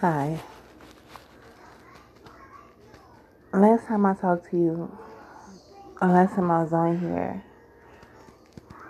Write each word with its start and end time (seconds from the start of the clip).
Hi. 0.00 0.40
Last 3.52 3.86
time 3.86 4.06
I 4.06 4.14
talked 4.14 4.50
to 4.50 4.56
you, 4.56 4.98
or 6.00 6.08
last 6.08 6.36
time 6.36 6.50
I 6.50 6.62
was 6.62 6.72
on 6.72 6.98
here, 7.00 7.44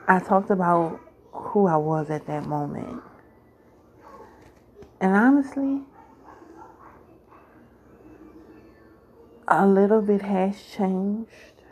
I 0.07 0.21
talked 0.21 0.51
about 0.51 1.01
who 1.33 1.67
I 1.67 1.75
was 1.79 2.11
at 2.11 2.29
that 2.29 2.47
moment. 2.47 3.03
And 5.01 5.17
honestly, 5.17 5.81
a 9.49 9.67
little 9.67 10.03
bit 10.03 10.23
has 10.23 10.63
changed 10.63 11.65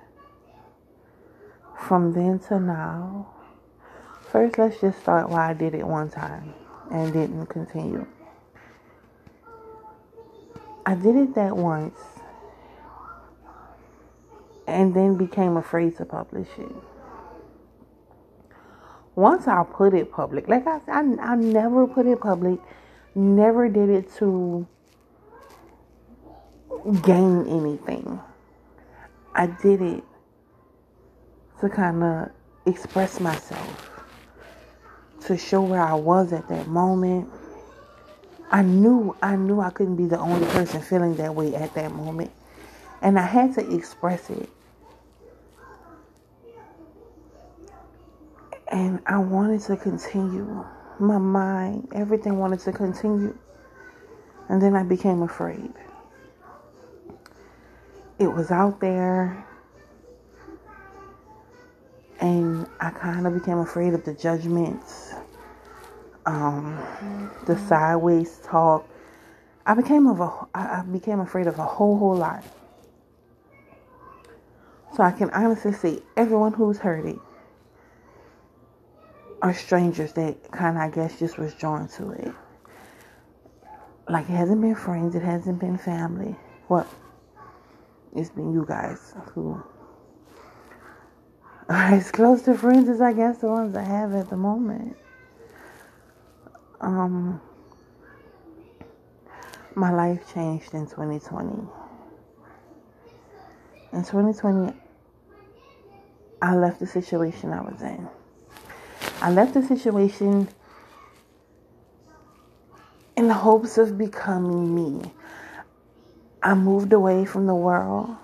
from 1.78 2.12
then 2.12 2.40
to 2.48 2.58
now. 2.58 3.28
First, 4.32 4.58
let's 4.58 4.80
just 4.80 4.98
start 4.98 5.28
why 5.28 5.50
I 5.50 5.54
did 5.54 5.76
it 5.76 5.86
one 5.86 6.10
time 6.10 6.54
and 6.90 7.12
didn't 7.12 7.46
continue. 7.46 8.04
I 10.88 10.94
did 10.94 11.16
it 11.16 11.34
that 11.34 11.54
once 11.54 12.00
and 14.66 14.94
then 14.94 15.18
became 15.18 15.58
afraid 15.58 15.98
to 15.98 16.06
publish 16.06 16.48
it. 16.56 16.72
Once 19.14 19.46
I 19.46 19.64
put 19.64 19.92
it 19.92 20.10
public, 20.10 20.48
like 20.48 20.66
I, 20.66 20.80
I, 20.88 21.00
I 21.20 21.34
never 21.34 21.86
put 21.86 22.06
it 22.06 22.18
public, 22.22 22.58
never 23.14 23.68
did 23.68 23.90
it 23.90 24.14
to 24.14 24.66
gain 27.02 27.46
anything. 27.46 28.18
I 29.34 29.44
did 29.44 29.82
it 29.82 30.04
to 31.60 31.68
kind 31.68 32.02
of 32.02 32.30
express 32.64 33.20
myself, 33.20 33.90
to 35.26 35.36
show 35.36 35.60
where 35.60 35.82
I 35.82 35.92
was 35.92 36.32
at 36.32 36.48
that 36.48 36.66
moment. 36.66 37.28
I 38.50 38.62
knew 38.62 39.14
I 39.22 39.36
knew 39.36 39.60
I 39.60 39.70
couldn't 39.70 39.96
be 39.96 40.06
the 40.06 40.18
only 40.18 40.46
person 40.48 40.80
feeling 40.80 41.16
that 41.16 41.34
way 41.34 41.54
at 41.54 41.74
that 41.74 41.92
moment. 41.92 42.30
And 43.02 43.18
I 43.18 43.26
had 43.26 43.54
to 43.54 43.74
express 43.74 44.30
it. 44.30 44.48
And 48.70 49.00
I 49.06 49.18
wanted 49.18 49.60
to 49.62 49.76
continue. 49.76 50.64
My 50.98 51.18
mind, 51.18 51.88
everything 51.94 52.38
wanted 52.38 52.60
to 52.60 52.72
continue. 52.72 53.36
And 54.48 54.60
then 54.60 54.74
I 54.74 54.82
became 54.82 55.22
afraid. 55.22 55.72
It 58.18 58.26
was 58.28 58.50
out 58.50 58.80
there. 58.80 59.46
And 62.20 62.66
I 62.80 62.90
kind 62.90 63.26
of 63.26 63.34
became 63.34 63.58
afraid 63.58 63.94
of 63.94 64.04
the 64.04 64.12
judgments, 64.14 65.07
um, 66.28 66.78
the 67.46 67.58
sideways 67.58 68.38
talk. 68.44 68.86
I 69.64 69.74
became 69.74 70.06
of 70.06 70.20
a, 70.20 70.46
I 70.54 70.82
became 70.82 71.20
afraid 71.20 71.46
of 71.46 71.58
a 71.58 71.64
whole 71.64 71.98
whole 71.98 72.16
lot. 72.16 72.44
So 74.94 75.02
I 75.02 75.10
can 75.10 75.30
honestly 75.30 75.72
say 75.72 76.00
everyone 76.16 76.52
who's 76.52 76.78
heard 76.78 77.06
it 77.06 77.18
are 79.40 79.54
strangers 79.54 80.12
that 80.14 80.50
kind 80.50 80.76
of, 80.76 80.82
I 80.82 80.90
guess, 80.90 81.18
just 81.18 81.38
was 81.38 81.54
drawn 81.54 81.88
to 81.88 82.10
it. 82.10 82.32
Like, 84.08 84.24
it 84.24 84.32
hasn't 84.32 84.60
been 84.60 84.74
friends, 84.74 85.14
it 85.14 85.22
hasn't 85.22 85.58
been 85.60 85.78
family. 85.78 86.34
What? 86.66 86.86
It's 88.14 88.30
been 88.30 88.52
you 88.52 88.66
guys 88.66 89.14
who 89.34 89.62
are 91.68 91.94
as 91.94 92.10
close 92.10 92.42
to 92.42 92.54
friends 92.54 92.88
as 92.88 93.00
I 93.00 93.12
guess 93.12 93.38
the 93.38 93.48
ones 93.48 93.76
I 93.76 93.84
have 93.84 94.14
at 94.14 94.28
the 94.28 94.36
moment. 94.36 94.96
Um, 96.80 97.40
my 99.74 99.92
life 99.92 100.32
changed 100.32 100.74
in 100.74 100.86
2020. 100.86 101.68
In 103.92 104.04
2020, 104.04 104.76
I 106.40 106.54
left 106.54 106.78
the 106.78 106.86
situation 106.86 107.52
I 107.52 107.62
was 107.62 107.82
in. 107.82 108.08
I 109.20 109.30
left 109.30 109.54
the 109.54 109.62
situation 109.62 110.48
in 113.16 113.26
the 113.26 113.34
hopes 113.34 113.78
of 113.78 113.98
becoming 113.98 114.74
me. 114.74 115.10
I 116.40 116.54
moved 116.54 116.92
away 116.92 117.24
from 117.24 117.46
the 117.46 117.54
world. 117.54 118.14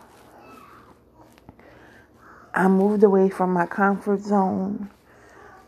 I 2.54 2.68
moved 2.68 3.02
away 3.02 3.28
from 3.28 3.52
my 3.52 3.66
comfort 3.66 4.20
zone. 4.20 4.88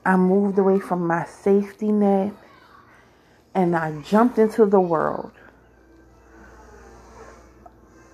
I 0.04 0.16
moved 0.16 0.58
away 0.58 0.78
from 0.78 1.04
my 1.04 1.24
safety 1.24 1.90
net. 1.90 2.32
And 3.56 3.74
I 3.74 4.02
jumped 4.02 4.38
into 4.38 4.66
the 4.66 4.78
world. 4.80 5.32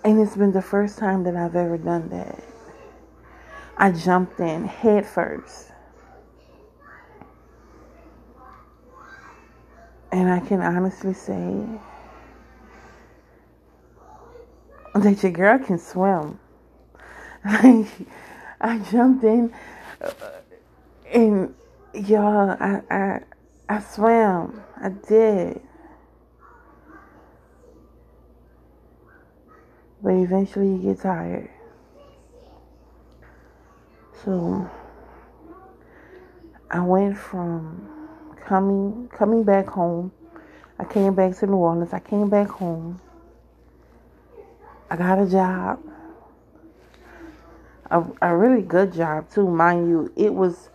And 0.05 0.21
it's 0.21 0.37
been 0.37 0.53
the 0.53 0.63
first 0.63 0.99
time 0.99 1.25
that 1.25 1.35
I've 1.35 1.57
ever 1.57 1.77
done 1.77 2.09
that. 2.11 2.43
I 3.77 3.91
jumped 3.91 4.39
in 4.39 4.65
head 4.65 5.05
first. 5.05 5.73
And 10.13 10.31
I 10.31 10.39
can 10.39 10.61
honestly 10.61 11.13
say 11.13 11.67
that 14.95 15.23
your 15.25 15.33
girl 15.33 15.59
can 15.59 15.79
swim. 15.79 16.39
I 17.45 18.79
jumped 18.93 19.25
in 19.25 19.53
uh, 20.01 20.13
and 21.13 21.55
y'all, 21.95 22.57
I, 22.61 22.83
I, 22.91 23.21
I 23.69 23.81
swam. 23.81 24.63
I 24.81 24.89
did. 24.91 25.61
But 30.03 30.15
eventually 30.15 30.69
you 30.69 30.79
get 30.79 31.01
tired. 31.01 31.49
So 34.25 34.69
I 36.71 36.81
went 36.81 37.17
from 37.17 37.89
coming 38.45 39.09
coming 39.17 39.45
back 39.45 39.67
home. 39.67 40.13
I 40.79 40.85
came 40.85 41.15
back 41.15 41.37
to 41.39 41.47
New 41.47 41.57
Orleans. 41.57 41.93
I 41.93 42.01
came 42.01 42.29
back 42.29 42.49
home. 42.49 43.01
I 44.91 44.97
got 44.97 45.19
a 45.19 45.27
job. 45.27 45.81
A, 47.91 48.05
a 48.23 48.37
really 48.37 48.63
good 48.63 48.93
job 48.93 49.31
too, 49.31 49.49
mind 49.49 49.89
you. 49.89 50.13
It 50.17 50.35
was 50.35 50.71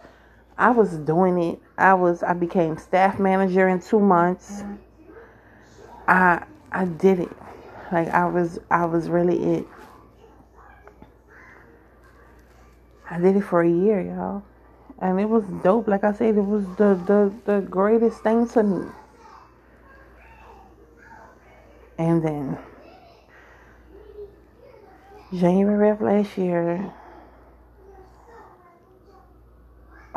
I 0.57 0.71
was 0.71 0.97
doing 0.97 1.41
it. 1.41 1.59
I 1.77 1.93
was 1.93 2.23
I 2.23 2.33
became 2.33 2.77
staff 2.77 3.19
manager 3.19 3.67
in 3.67 3.81
2 3.81 3.99
months. 3.99 4.63
I 6.07 6.43
I 6.71 6.85
did 6.85 7.19
it. 7.19 7.37
Like 7.91 8.09
I 8.09 8.25
was 8.25 8.59
I 8.71 8.85
was 8.85 9.09
really 9.09 9.57
it. 9.57 9.67
I 13.09 13.19
did 13.19 13.37
it 13.37 13.41
for 13.41 13.61
a 13.61 13.69
year, 13.69 14.01
y'all 14.01 14.43
and 14.99 15.19
it 15.19 15.25
was 15.25 15.43
dope. 15.63 15.87
Like 15.87 16.03
I 16.03 16.13
said, 16.13 16.37
it 16.37 16.41
was 16.41 16.65
the 16.77 16.99
the, 17.05 17.33
the 17.45 17.61
greatest 17.61 18.23
thing 18.23 18.47
to 18.49 18.63
me. 18.63 18.87
And 21.97 22.23
then 22.23 22.57
January 25.33 25.89
of 25.89 26.01
last 26.01 26.37
year, 26.37 26.93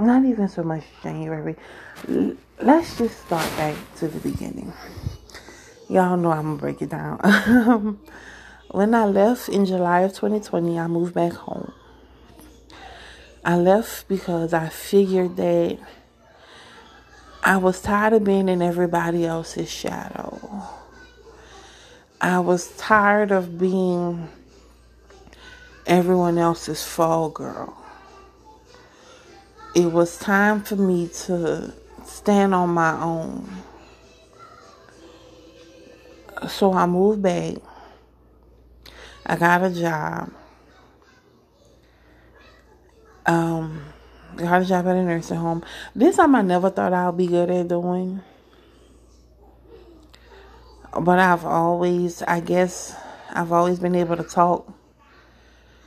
not 0.07 0.25
even 0.25 0.49
so 0.49 0.63
much 0.63 0.85
January. 1.03 1.57
Let's 2.61 2.99
just 2.99 3.27
start 3.27 3.49
back 3.57 3.77
to 3.97 4.09
the 4.09 4.21
beginning. 4.21 4.73
Y'all 5.89 6.17
know 6.17 6.31
I'm 6.31 6.43
gonna 6.43 6.57
break 6.57 6.83
it 6.83 6.91
down. 6.91 7.19
when 8.71 8.95
I 8.95 9.07
left 9.07 9.49
in 9.49 9.67
July 9.67 10.01
of 10.01 10.13
2020, 10.13 10.79
I 10.79 10.87
moved 10.87 11.15
back 11.15 11.33
home. 11.33 11.73
I 13.45 13.57
left 13.57 14.07
because 14.07 14.53
I 14.53 14.69
figured 14.69 15.37
that 15.37 15.79
I 17.43 17.57
was 17.57 17.81
tired 17.81 18.13
of 18.13 18.25
being 18.25 18.49
in 18.49 18.61
everybody 18.61 19.25
else's 19.25 19.71
shadow. 19.71 20.69
I 22.21 22.39
was 22.41 22.77
tired 22.77 23.33
of 23.33 23.59
being 23.59 24.29
everyone 25.87 26.37
else's 26.37 26.85
fall 26.85 27.31
girl. 27.31 27.80
It 29.75 29.93
was 29.93 30.19
time 30.19 30.63
for 30.63 30.75
me 30.75 31.09
to 31.27 31.73
stand 32.05 32.55
on 32.55 32.71
my 32.71 33.01
own. 33.01 33.49
So 36.49 36.73
I 36.73 36.87
moved 36.87 37.23
back. 37.23 37.55
I 39.25 39.37
got 39.37 39.63
a 39.63 39.71
job. 39.71 40.33
Um, 43.27 43.85
got 44.37 44.63
a 44.63 44.65
job 44.65 44.89
at 44.89 44.97
a 44.97 45.05
nursing 45.05 45.37
home. 45.37 45.63
This 45.95 46.17
time 46.17 46.35
I 46.35 46.43
never 46.43 46.71
thought 46.71 46.93
I'd 46.93 47.17
be 47.17 47.29
good 47.29 47.49
at 47.49 47.69
doing. 47.69 48.23
But 51.01 51.21
I've 51.21 51.45
always, 51.45 52.23
I 52.23 52.41
guess, 52.41 52.97
I've 53.31 53.53
always 53.53 53.79
been 53.79 53.95
able 53.95 54.17
to 54.17 54.25
talk. 54.25 54.73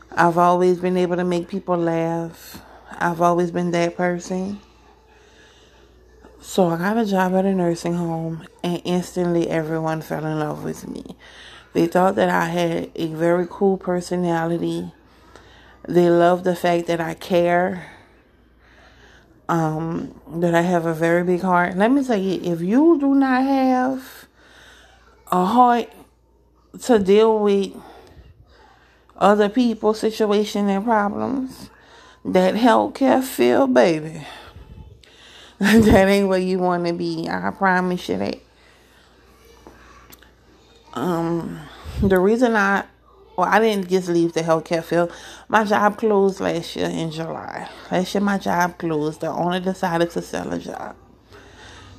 I've 0.09 0.37
always 0.37 0.79
been 0.79 0.95
able 0.95 1.17
to 1.17 1.25
make 1.25 1.49
people 1.49 1.75
laugh. 1.75 2.62
I've 2.99 3.21
always 3.21 3.51
been 3.51 3.71
that 3.71 3.97
person. 3.97 4.59
So 6.41 6.67
I 6.67 6.77
got 6.77 6.97
a 6.97 7.05
job 7.05 7.33
at 7.35 7.45
a 7.45 7.53
nursing 7.53 7.93
home, 7.93 8.45
and 8.63 8.81
instantly 8.83 9.49
everyone 9.49 10.01
fell 10.01 10.25
in 10.25 10.39
love 10.39 10.63
with 10.63 10.87
me. 10.87 11.15
They 11.73 11.87
thought 11.87 12.15
that 12.15 12.29
I 12.29 12.45
had 12.45 12.91
a 12.95 13.07
very 13.07 13.47
cool 13.49 13.77
personality. 13.77 14.91
They 15.87 16.09
loved 16.09 16.43
the 16.43 16.55
fact 16.55 16.87
that 16.87 16.99
I 16.99 17.13
care, 17.13 17.91
um, 19.47 20.19
that 20.27 20.53
I 20.53 20.61
have 20.61 20.85
a 20.85 20.93
very 20.93 21.23
big 21.23 21.41
heart. 21.41 21.77
Let 21.77 21.91
me 21.91 22.03
tell 22.03 22.19
you, 22.19 22.41
if 22.43 22.61
you 22.61 22.99
do 22.99 23.15
not 23.15 23.43
have 23.43 24.27
a 25.31 25.45
heart 25.45 25.89
to 26.83 26.99
deal 26.99 27.39
with 27.39 27.73
other 29.17 29.47
people's 29.47 29.99
situation 29.99 30.69
and 30.69 30.83
problems, 30.83 31.69
that 32.25 32.55
healthcare 32.55 33.23
field, 33.23 33.73
baby. 33.73 34.25
that 35.59 36.07
ain't 36.07 36.27
where 36.27 36.39
you 36.39 36.59
want 36.59 36.85
to 36.85 36.93
be. 36.93 37.27
I 37.29 37.51
promise 37.51 38.09
you 38.09 38.17
that. 38.17 38.39
Um, 40.93 41.59
the 42.01 42.19
reason 42.19 42.55
I, 42.55 42.85
well, 43.37 43.47
I 43.49 43.59
didn't 43.59 43.89
just 43.89 44.09
leave 44.09 44.33
the 44.33 44.41
healthcare 44.41 44.83
field. 44.83 45.11
My 45.47 45.63
job 45.63 45.97
closed 45.97 46.39
last 46.39 46.75
year 46.75 46.89
in 46.89 47.11
July. 47.11 47.69
Last 47.91 48.13
year, 48.13 48.21
my 48.21 48.37
job 48.37 48.77
closed. 48.77 49.21
The 49.21 49.27
owner 49.27 49.59
decided 49.59 50.11
to 50.11 50.21
sell 50.21 50.51
a 50.53 50.59
job, 50.59 50.95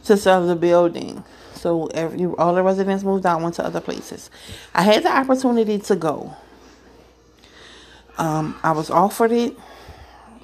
to 0.04 0.16
sell 0.16 0.46
the 0.46 0.56
building. 0.56 1.24
So 1.54 1.86
every 1.86 2.26
all 2.26 2.54
the 2.54 2.62
residents 2.62 3.02
moved 3.02 3.24
out, 3.26 3.40
went 3.40 3.54
to 3.54 3.64
other 3.64 3.80
places. 3.80 4.30
I 4.74 4.82
had 4.82 5.02
the 5.02 5.16
opportunity 5.16 5.78
to 5.78 5.96
go. 5.96 6.36
Um, 8.18 8.58
I 8.62 8.72
was 8.72 8.90
offered 8.90 9.32
it. 9.32 9.56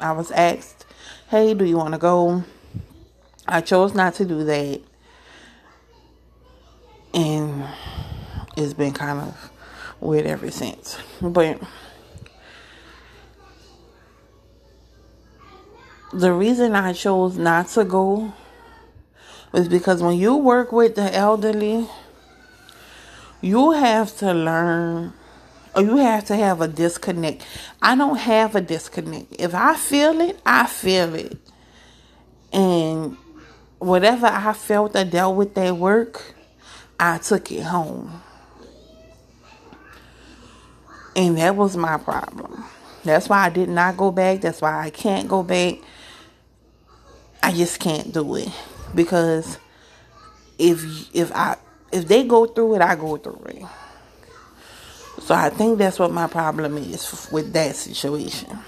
I 0.01 0.13
was 0.13 0.31
asked, 0.31 0.87
"Hey, 1.29 1.55
do 1.55 1.65
you 1.65 1.77
want 1.77 1.93
to 1.95 1.99
go?" 1.99 2.45
I 3.47 3.61
chose 3.61 3.95
not 3.95 4.15
to 4.15 4.25
do 4.25 4.45
that. 4.45 4.81
And 7.13 7.65
it's 8.57 8.75
been 8.75 8.93
kind 8.93 9.21
of 9.21 9.51
weird 10.01 10.27
ever 10.27 10.51
since. 10.51 10.97
But 11.21 11.61
the 16.13 16.33
reason 16.33 16.75
I 16.75 16.93
chose 16.93 17.37
not 17.37 17.69
to 17.69 17.85
go 17.85 18.33
was 19.53 19.69
because 19.69 20.03
when 20.03 20.17
you 20.17 20.37
work 20.37 20.71
with 20.71 20.95
the 20.95 21.15
elderly, 21.15 21.89
you 23.41 23.73
have 23.73 24.17
to 24.19 24.33
learn 24.33 25.13
or 25.75 25.83
you 25.83 25.97
have 25.97 26.25
to 26.27 26.37
have 26.37 26.61
a 26.61 26.69
disconnect. 26.69 27.47
I 27.81 27.95
don't 27.97 28.17
have 28.17 28.57
a 28.57 28.61
disconnect. 28.61 29.37
If 29.39 29.55
I 29.55 29.77
feel 29.77 30.21
it, 30.21 30.41
I 30.45 30.67
feel 30.67 31.15
it. 31.15 31.37
And 32.53 33.17
whatever 33.79 34.27
I 34.27 34.53
felt 34.53 34.97
I 34.97 35.05
dealt 35.05 35.37
with 35.37 35.57
at 35.57 35.77
work, 35.77 36.35
I 36.99 37.19
took 37.19 37.51
it 37.53 37.63
home. 37.63 38.23
And 41.17 41.39
that 41.39 41.57
was 41.57 41.77
my 41.77 41.97
problem. 41.99 42.65
That's 43.05 43.29
why 43.29 43.47
I 43.47 43.51
did 43.51 43.69
not 43.69 43.97
go 43.97 44.11
back. 44.11 44.41
That's 44.43 44.61
why 44.61 44.87
I 44.87 44.91
can't 44.91 45.29
go 45.29 45.43
back. 45.43 45.77
I 47.43 47.53
just 47.53 47.81
can't 47.81 48.13
do 48.13 48.37
it. 48.37 48.49
Because 48.95 49.59
if 50.59 50.85
if 51.15 51.33
I 51.33 51.57
if 51.91 52.07
they 52.07 52.25
go 52.25 52.47
through 52.47 52.77
it, 52.77 52.83
I 52.83 52.95
go 52.97 53.17
through 53.17 53.43
it. 53.47 53.65
So 55.21 55.35
I 55.35 55.51
think 55.51 55.79
that's 55.79 55.99
what 55.99 56.11
my 56.11 56.27
problem 56.27 56.77
is 56.77 57.29
with 57.31 57.53
that 57.53 57.77
situation. 57.77 58.59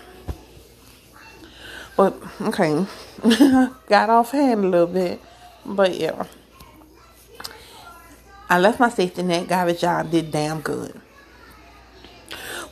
But 1.96 2.16
okay, 2.40 2.86
got 3.88 4.10
off 4.10 4.30
hand 4.30 4.64
a 4.64 4.68
little 4.68 4.86
bit. 4.86 5.20
But 5.64 5.98
yeah, 5.98 6.24
I 8.48 8.58
left 8.58 8.80
my 8.80 8.90
safety 8.90 9.22
net, 9.22 9.48
got 9.48 9.68
a 9.68 9.74
job, 9.74 10.10
did 10.10 10.30
damn 10.30 10.60
good. 10.60 11.00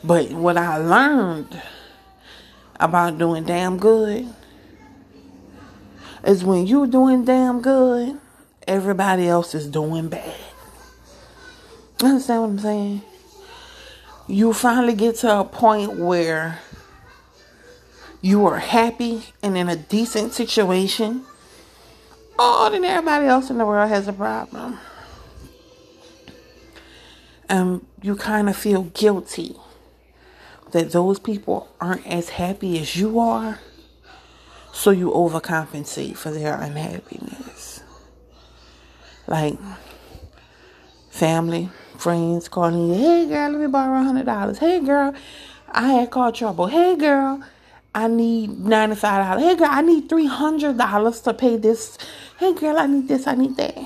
But 0.03 0.31
what 0.31 0.57
I 0.57 0.77
learned 0.77 1.61
about 2.79 3.17
doing 3.17 3.43
damn 3.43 3.77
good 3.77 4.27
is 6.23 6.43
when 6.43 6.65
you're 6.65 6.87
doing 6.87 7.25
damn 7.25 7.61
good, 7.61 8.19
everybody 8.67 9.27
else 9.27 9.53
is 9.55 9.67
doing 9.67 10.07
bad. 10.07 10.35
Understand 12.01 12.41
what 12.41 12.49
I'm 12.49 12.59
saying? 12.59 13.01
You 14.31 14.53
finally 14.53 14.93
get 14.93 15.17
to 15.17 15.41
a 15.41 15.43
point 15.43 15.97
where 15.97 16.59
you 18.21 18.45
are 18.45 18.59
happy 18.59 19.23
and 19.43 19.57
in 19.57 19.67
a 19.67 19.75
decent 19.75 20.31
situation, 20.31 21.25
oh, 22.39 22.69
then 22.71 22.85
everybody 22.85 23.25
else 23.27 23.49
in 23.49 23.57
the 23.57 23.65
world 23.65 23.89
has 23.89 24.07
a 24.07 24.13
problem. 24.13 24.79
And 27.49 27.85
you 28.01 28.15
kind 28.15 28.47
of 28.47 28.55
feel 28.55 28.83
guilty 28.83 29.57
that 30.71 30.93
those 30.93 31.19
people 31.19 31.67
aren't 31.81 32.07
as 32.07 32.29
happy 32.29 32.79
as 32.79 32.95
you 32.95 33.19
are, 33.19 33.59
so 34.71 34.91
you 34.91 35.11
overcompensate 35.11 36.15
for 36.15 36.31
their 36.31 36.55
unhappiness. 36.55 37.83
Like 39.27 39.57
family, 41.09 41.69
friends 42.01 42.49
calling 42.49 42.89
you, 42.89 42.93
hey 42.95 43.27
girl, 43.27 43.51
let 43.51 43.61
me 43.61 43.67
borrow 43.67 44.01
a 44.01 44.03
hundred 44.03 44.25
dollars. 44.25 44.57
Hey 44.57 44.79
girl, 44.79 45.13
I 45.69 45.93
had 45.93 46.11
caught 46.11 46.35
trouble. 46.35 46.67
Hey 46.67 46.95
girl, 46.95 47.41
I 47.93 48.07
need 48.07 48.51
$95. 48.51 49.39
Hey, 49.39 49.55
girl, 49.55 49.67
I 49.69 49.81
need 49.81 50.09
$300 50.09 51.23
to 51.23 51.33
pay 51.33 51.57
this. 51.57 51.97
Hey, 52.39 52.53
girl, 52.53 52.77
I 52.77 52.85
need 52.85 53.07
this, 53.07 53.27
I 53.27 53.35
need 53.35 53.57
that. 53.57 53.77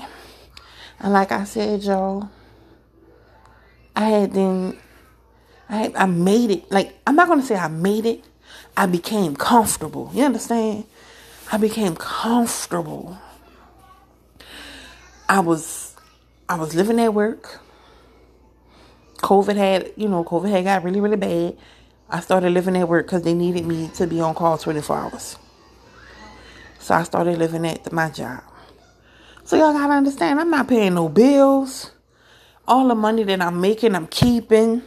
And 1.00 1.12
like 1.12 1.32
I 1.32 1.44
said, 1.44 1.82
y'all, 1.82 2.30
I 3.96 4.04
had 4.04 4.32
then, 4.32 4.76
I, 5.68 5.92
I 5.96 6.06
made 6.06 6.50
it. 6.52 6.70
Like, 6.70 6.96
I'm 7.06 7.16
not 7.16 7.34
to 7.34 7.42
say 7.42 7.56
I 7.56 7.68
made 7.68 8.06
it. 8.06 8.24
I 8.76 8.86
became 8.86 9.34
comfortable. 9.34 10.10
You 10.14 10.24
understand? 10.24 10.84
I 11.50 11.56
became 11.56 11.96
comfortable. 11.96 13.18
I 15.28 15.40
was, 15.40 15.96
I 16.48 16.54
was 16.56 16.74
living 16.76 17.00
at 17.00 17.12
work. 17.12 17.60
COVID 19.18 19.56
had, 19.56 19.92
you 19.96 20.08
know, 20.08 20.24
COVID 20.24 20.50
had 20.50 20.64
got 20.64 20.84
really, 20.84 21.00
really 21.00 21.16
bad. 21.16 21.56
I 22.08 22.20
started 22.20 22.50
living 22.50 22.76
at 22.76 22.88
work 22.88 23.06
because 23.06 23.22
they 23.22 23.34
needed 23.34 23.66
me 23.66 23.88
to 23.94 24.06
be 24.06 24.20
on 24.20 24.34
call 24.34 24.58
24 24.58 24.96
hours. 24.96 25.38
So 26.78 26.94
I 26.94 27.02
started 27.02 27.38
living 27.38 27.66
at 27.66 27.92
my 27.92 28.10
job. 28.10 28.42
So 29.44 29.56
y'all 29.56 29.72
gotta 29.72 29.92
understand, 29.92 30.40
I'm 30.40 30.50
not 30.50 30.68
paying 30.68 30.94
no 30.94 31.08
bills. 31.08 31.90
All 32.68 32.88
the 32.88 32.94
money 32.94 33.22
that 33.24 33.40
I'm 33.40 33.60
making, 33.60 33.94
I'm 33.94 34.06
keeping. 34.08 34.82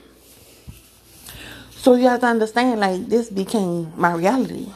So 1.71 1.95
you 1.95 2.07
have 2.09 2.19
to 2.21 2.27
understand, 2.27 2.81
like 2.81 3.07
this 3.07 3.29
became 3.29 3.93
my 3.95 4.13
reality, 4.13 4.67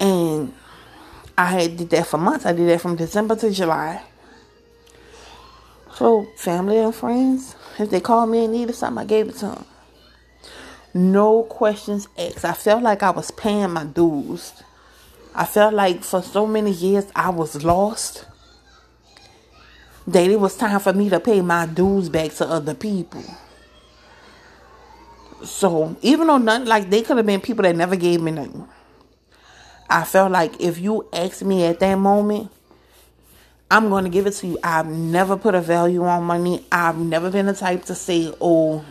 and 0.00 0.54
I 1.36 1.44
had 1.44 1.76
did 1.76 1.90
that 1.90 2.06
for 2.06 2.16
months. 2.16 2.46
I 2.46 2.54
did 2.54 2.68
that 2.70 2.80
from 2.80 2.96
December 2.96 3.36
to 3.36 3.50
July. 3.50 4.02
So 5.96 6.26
family 6.36 6.76
and 6.76 6.94
friends, 6.94 7.56
if 7.78 7.88
they 7.88 8.00
called 8.00 8.28
me 8.28 8.44
and 8.44 8.52
needed 8.52 8.74
something, 8.74 9.02
I 9.02 9.06
gave 9.06 9.30
it 9.30 9.36
to 9.36 9.46
them. 9.46 9.64
No 10.92 11.44
questions 11.44 12.06
asked. 12.18 12.44
I 12.44 12.52
felt 12.52 12.82
like 12.82 13.02
I 13.02 13.08
was 13.08 13.30
paying 13.30 13.70
my 13.70 13.84
dues. 13.84 14.52
I 15.34 15.46
felt 15.46 15.72
like 15.72 16.04
for 16.04 16.20
so 16.20 16.46
many 16.46 16.70
years 16.70 17.06
I 17.16 17.30
was 17.30 17.64
lost. 17.64 18.26
That 20.06 20.30
it 20.30 20.38
was 20.38 20.54
time 20.54 20.80
for 20.80 20.92
me 20.92 21.08
to 21.08 21.18
pay 21.18 21.40
my 21.40 21.64
dues 21.64 22.10
back 22.10 22.32
to 22.34 22.46
other 22.46 22.74
people. 22.74 23.24
So 25.44 25.96
even 26.02 26.26
though 26.26 26.36
none 26.36 26.66
like 26.66 26.90
they 26.90 27.00
could 27.00 27.16
have 27.16 27.24
been 27.24 27.40
people 27.40 27.62
that 27.62 27.74
never 27.74 27.96
gave 27.96 28.20
me 28.20 28.32
nothing. 28.32 28.68
I 29.88 30.04
felt 30.04 30.30
like 30.30 30.60
if 30.60 30.78
you 30.78 31.08
asked 31.10 31.42
me 31.42 31.64
at 31.64 31.80
that 31.80 31.94
moment, 31.94 32.50
I'm 33.70 33.88
going 33.88 34.04
to 34.04 34.10
give 34.10 34.26
it 34.26 34.32
to 34.32 34.46
you. 34.46 34.58
I've 34.62 34.86
never 34.86 35.36
put 35.36 35.54
a 35.54 35.60
value 35.60 36.04
on 36.04 36.24
money. 36.24 36.64
I've 36.70 36.98
never 36.98 37.30
been 37.30 37.46
the 37.46 37.54
type 37.54 37.84
to 37.86 37.94
say, 37.94 38.32
oh, 38.40 38.84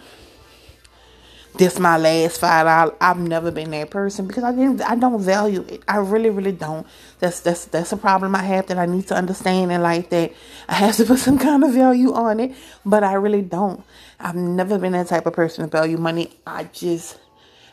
this 1.57 1.75
is 1.75 1.79
my 1.79 1.97
last 1.97 2.39
five 2.41 2.65
dollars. 2.65 2.95
I've 2.99 3.17
never 3.17 3.49
been 3.49 3.71
that 3.71 3.89
person 3.89 4.27
because 4.27 4.43
I 4.43 4.51
didn't 4.51 4.81
I 4.81 4.95
don't 4.95 5.21
value 5.21 5.65
it. 5.69 5.83
I 5.87 5.97
really, 5.97 6.29
really 6.29 6.51
don't. 6.51 6.85
That's 7.19 7.39
that's 7.39 7.65
that's 7.65 7.93
a 7.93 7.97
problem 7.97 8.35
I 8.35 8.43
have 8.43 8.67
that 8.67 8.77
I 8.77 8.85
need 8.85 9.07
to 9.07 9.15
understand 9.15 9.71
and 9.71 9.81
like 9.81 10.09
that 10.09 10.33
I 10.67 10.73
have 10.73 10.97
to 10.97 11.05
put 11.05 11.19
some 11.27 11.37
kind 11.37 11.63
of 11.63 11.73
value 11.73 12.13
on 12.13 12.41
it. 12.41 12.55
But 12.85 13.03
I 13.05 13.13
really 13.13 13.41
don't. 13.41 13.83
I've 14.19 14.35
never 14.35 14.77
been 14.77 14.91
that 14.93 15.07
type 15.07 15.25
of 15.25 15.33
person 15.33 15.63
to 15.63 15.71
value 15.71 15.97
money. 15.97 16.33
I 16.45 16.65
just 16.65 17.19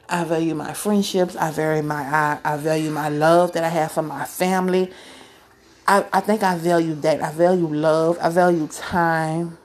I 0.09 0.25
value 0.25 0.54
my 0.54 0.75
friendships. 0.75 1.35
I 1.35 1.50
value 1.50 1.82
my 1.82 2.02
I, 2.02 2.38
I 2.44 2.56
value 2.59 2.90
my 2.90 3.09
love 3.09 3.52
that 3.54 3.64
I 3.64 3.68
have 3.68 3.92
for 3.92 4.02
my 4.02 4.25
family. 4.26 4.92
I, 5.87 6.07
I 6.12 6.21
think 6.21 6.43
I 6.43 6.57
value 6.57 6.95
that. 6.97 7.23
I 7.23 7.33
value 7.33 7.67
love. 7.67 8.19
I 8.21 8.29
value 8.29 8.69
time. 8.69 9.59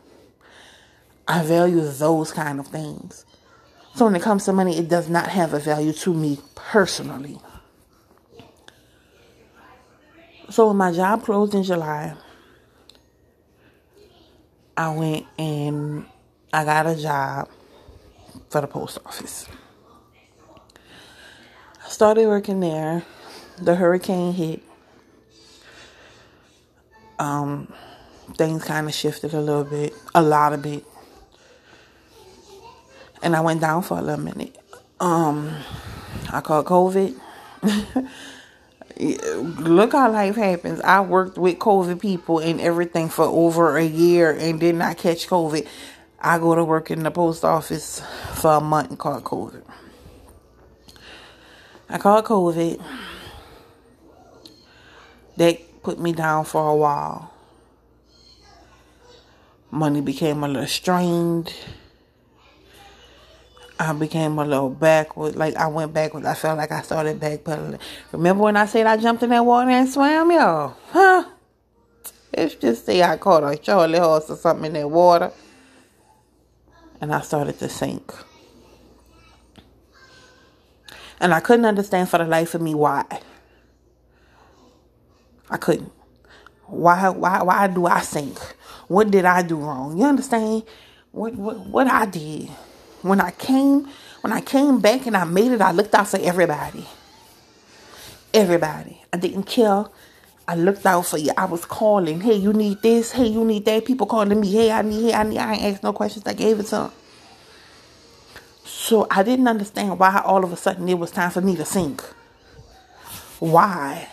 I 1.27 1.43
value 1.43 1.81
those 1.81 2.31
kind 2.31 2.59
of 2.59 2.67
things. 2.67 3.25
So 3.95 4.05
when 4.05 4.15
it 4.15 4.21
comes 4.21 4.45
to 4.45 4.53
money, 4.53 4.77
it 4.77 4.87
does 4.87 5.09
not 5.09 5.27
have 5.27 5.53
a 5.53 5.59
value 5.59 5.93
to 5.93 6.13
me 6.13 6.39
personally. 6.55 7.39
So 10.49 10.67
when 10.67 10.77
my 10.77 10.91
job 10.91 11.23
closed 11.23 11.53
in 11.53 11.63
July, 11.63 12.15
I 14.77 14.95
went 14.95 15.25
and 15.37 16.05
I 16.53 16.63
got 16.63 16.87
a 16.87 16.95
job 16.95 17.49
for 18.49 18.61
the 18.61 18.67
post 18.67 18.99
office. 19.05 19.47
I 21.83 21.89
started 21.89 22.27
working 22.27 22.59
there. 22.59 23.03
The 23.57 23.75
hurricane 23.75 24.33
hit. 24.33 24.66
Um, 27.19 27.71
things 28.35 28.63
kind 28.63 28.87
of 28.87 28.93
shifted 28.93 29.33
a 29.33 29.41
little 29.41 29.63
bit, 29.63 29.93
a 30.13 30.21
lot 30.21 30.53
of 30.53 30.61
bit, 30.61 30.83
and 33.21 33.35
I 33.35 33.41
went 33.41 33.61
down 33.61 33.81
for 33.81 33.97
a 33.97 34.01
little 34.01 34.23
minute. 34.23 34.57
Um, 34.99 35.55
I 36.31 36.41
caught 36.41 36.65
COVID. 36.65 37.19
Look 39.59 39.91
how 39.91 40.11
life 40.11 40.35
happens. 40.35 40.81
I 40.81 41.01
worked 41.01 41.37
with 41.37 41.59
COVID 41.59 42.01
people 42.01 42.39
and 42.39 42.59
everything 42.59 43.09
for 43.09 43.25
over 43.25 43.77
a 43.77 43.85
year 43.85 44.31
and 44.31 44.59
did 44.59 44.75
not 44.75 44.97
catch 44.97 45.27
COVID. 45.27 45.67
I 46.19 46.39
go 46.39 46.55
to 46.55 46.63
work 46.63 46.89
in 46.89 47.03
the 47.03 47.11
post 47.11 47.45
office 47.45 48.01
for 48.33 48.53
a 48.53 48.61
month 48.61 48.89
and 48.89 48.99
caught 48.99 49.23
COVID. 49.23 49.63
I 51.89 51.97
caught 51.99 52.25
COVID. 52.25 52.81
That 55.37 55.59
put 55.83 55.99
me 55.99 56.11
down 56.13 56.45
for 56.45 56.69
a 56.69 56.75
while. 56.75 57.33
Money 59.71 60.01
became 60.01 60.43
a 60.43 60.47
little 60.47 60.67
strained. 60.67 61.53
I 63.79 63.93
became 63.93 64.39
a 64.39 64.45
little 64.45 64.69
backward. 64.69 65.35
Like 65.35 65.55
I 65.55 65.67
went 65.67 65.93
backwards. 65.93 66.25
I 66.25 66.33
felt 66.33 66.57
like 66.57 66.71
I 66.71 66.81
started 66.81 67.19
backpedaling. 67.19 67.79
Remember 68.11 68.43
when 68.43 68.57
I 68.57 68.65
said 68.65 68.87
I 68.87 68.97
jumped 68.97 69.23
in 69.23 69.29
that 69.29 69.45
water 69.45 69.69
and 69.69 69.89
swam, 69.89 70.31
y'all? 70.31 70.75
Huh? 70.89 71.25
Let's 72.35 72.55
just 72.55 72.85
say 72.85 73.03
I 73.03 73.17
caught 73.17 73.43
a 73.43 73.57
Charlie 73.57 73.99
horse 73.99 74.29
or 74.29 74.35
something 74.37 74.65
in 74.65 74.73
that 74.73 74.89
water. 74.89 75.31
And 76.99 77.13
I 77.13 77.21
started 77.21 77.59
to 77.59 77.69
sink. 77.69 78.11
And 81.19 81.33
I 81.33 81.39
couldn't 81.39 81.65
understand 81.65 82.09
for 82.09 82.17
the 82.17 82.25
life 82.25 82.55
of 82.55 82.61
me 82.61 82.73
why. 82.73 83.05
I 85.49 85.57
couldn't. 85.57 85.91
Why 86.67 87.09
why 87.09 87.43
why 87.43 87.67
do 87.67 87.87
I 87.87 88.01
sink? 88.01 88.39
What 88.87 89.11
did 89.11 89.25
I 89.25 89.41
do 89.41 89.57
wrong? 89.57 89.97
You 89.97 90.05
understand? 90.05 90.63
What 91.11 91.35
what 91.35 91.59
what 91.67 91.87
I 91.87 92.05
did? 92.05 92.49
When 93.01 93.21
I 93.21 93.31
came, 93.31 93.87
when 94.21 94.33
I 94.33 94.41
came 94.41 94.79
back 94.81 95.05
and 95.07 95.15
I 95.17 95.23
made 95.23 95.51
it, 95.51 95.61
I 95.61 95.71
looked 95.71 95.95
out 95.95 96.07
for 96.09 96.19
everybody. 96.19 96.85
Everybody. 98.33 99.01
I 99.13 99.17
didn't 99.17 99.43
care. 99.43 99.85
I 100.47 100.55
looked 100.55 100.85
out 100.85 101.05
for 101.05 101.17
you. 101.17 101.31
I 101.37 101.45
was 101.45 101.65
calling. 101.65 102.21
Hey, 102.21 102.35
you 102.35 102.53
need 102.53 102.81
this. 102.81 103.13
Hey, 103.13 103.27
you 103.27 103.45
need 103.45 103.65
that. 103.65 103.85
People 103.85 104.07
calling 104.07 104.39
me. 104.39 104.51
Hey, 104.51 104.71
I 104.71 104.81
need. 104.81 105.03
Hey, 105.05 105.13
I 105.13 105.23
need. 105.23 105.37
I 105.37 105.53
ain't 105.53 105.63
asked 105.63 105.83
no 105.83 105.93
questions. 105.93 106.25
I 106.27 106.33
gave 106.33 106.59
it 106.59 106.65
to 106.67 106.71
them. 106.71 106.91
So 108.65 109.07
I 109.11 109.23
didn't 109.23 109.47
understand 109.47 109.99
why 109.99 110.21
all 110.25 110.43
of 110.43 110.53
a 110.53 110.57
sudden 110.57 110.89
it 110.89 110.99
was 110.99 111.11
time 111.11 111.31
for 111.31 111.41
me 111.41 111.55
to 111.57 111.65
sink. 111.65 112.03
Why? 113.39 114.09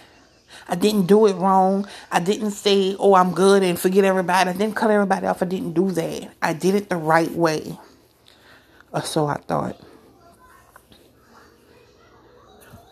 I 0.68 0.76
didn't 0.76 1.06
do 1.06 1.26
it 1.26 1.34
wrong. 1.34 1.86
I 2.10 2.20
didn't 2.20 2.52
say, 2.52 2.96
oh, 2.98 3.14
I'm 3.14 3.32
good 3.32 3.62
and 3.62 3.78
forget 3.78 4.04
everybody. 4.04 4.50
I 4.50 4.52
didn't 4.52 4.76
cut 4.76 4.90
everybody 4.90 5.26
off. 5.26 5.42
I 5.42 5.46
didn't 5.46 5.72
do 5.72 5.90
that. 5.90 6.30
I 6.40 6.54
did 6.54 6.74
it 6.74 6.88
the 6.88 6.96
right 6.96 7.30
way. 7.30 7.78
Or 8.92 9.02
so 9.02 9.26
I 9.26 9.36
thought. 9.36 9.78